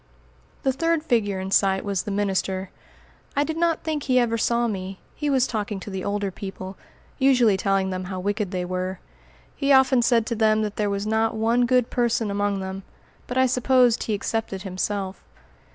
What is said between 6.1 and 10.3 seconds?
people, usually telling them how wicked they were. He often said